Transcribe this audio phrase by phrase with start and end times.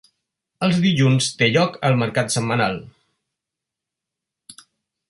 [0.67, 2.81] Els dilluns té lloc el mercat setmanal.